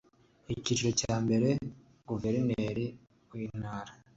[0.53, 1.49] Icyiciro cya mbere
[2.09, 2.85] Guverineri
[3.31, 3.91] w Intara